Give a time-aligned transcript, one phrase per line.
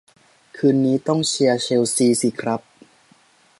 [0.57, 2.61] คืนนี้ต้องเชียร์เชลซีสิครับ